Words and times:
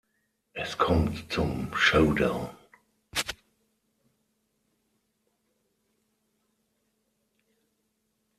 Es 0.53 0.75
kommt 0.79 1.31
zum 1.31 1.71
Showdown. 1.75 2.49